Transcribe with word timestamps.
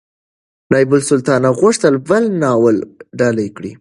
نایبالسلطنه 0.71 1.49
غوښتل 1.59 1.93
بل 2.09 2.23
ناول 2.43 2.77
ډالۍ 3.19 3.49
کړي. 3.57 3.69